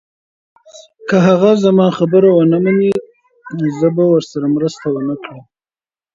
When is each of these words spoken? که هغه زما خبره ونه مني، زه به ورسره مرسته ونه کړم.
که 1.07 1.15
هغه 1.27 1.51
زما 1.63 1.87
خبره 1.97 2.29
ونه 2.33 2.57
مني، 2.63 2.91
زه 3.79 3.87
به 3.95 4.03
ورسره 4.11 4.45
مرسته 4.55 4.85
ونه 4.91 5.15
کړم. 5.23 5.41